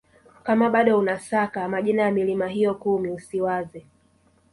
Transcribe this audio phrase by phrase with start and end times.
[0.43, 3.85] Kama bado unasaka majina ya milima hiyo kumi usiwaze